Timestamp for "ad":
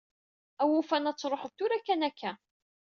1.11-1.17